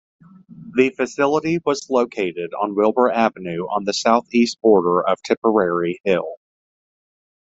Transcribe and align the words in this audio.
The 0.73 0.89
facility 0.89 1.59
was 1.63 1.87
located 1.91 2.55
on 2.59 2.73
Wilbur 2.73 3.11
Avenue 3.11 3.65
on 3.67 3.83
the 3.83 3.93
southeast 3.93 4.59
border 4.59 5.07
of 5.07 5.21
"Tipperary 5.21 6.01
Hill". 6.03 6.37